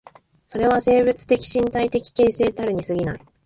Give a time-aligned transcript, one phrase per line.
[0.47, 3.21] それは生物的身体的形成たるに過ぎない。